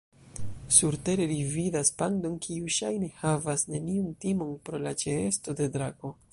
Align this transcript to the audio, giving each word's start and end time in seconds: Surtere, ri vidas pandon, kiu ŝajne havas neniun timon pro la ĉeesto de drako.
Surtere, 0.77 1.27
ri 1.31 1.35
vidas 1.57 1.91
pandon, 1.99 2.39
kiu 2.47 2.73
ŝajne 2.77 3.11
havas 3.19 3.69
neniun 3.75 4.11
timon 4.25 4.59
pro 4.67 4.83
la 4.89 4.99
ĉeesto 5.05 5.59
de 5.61 5.73
drako. 5.77 6.17